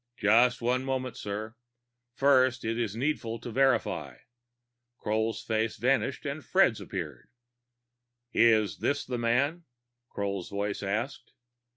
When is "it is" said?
2.65-2.95